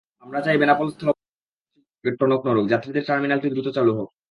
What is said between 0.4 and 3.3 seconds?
চাই বেনাপোল স্থলবন্দর কর্তৃপক্ষের টনক নড়ুক, যাত্রীদের